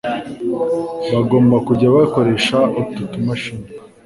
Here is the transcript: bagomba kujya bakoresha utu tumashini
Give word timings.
bagomba 1.13 1.55
kujya 1.67 1.87
bakoresha 1.97 2.57
utu 2.79 3.01
tumashini 3.11 3.67